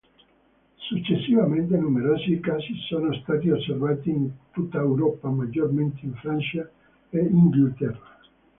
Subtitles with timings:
[0.77, 6.67] Successivamente numerosi casi sono stati osservati in tutta Europa maggiormente in Francia
[7.11, 8.17] e Inghilterra.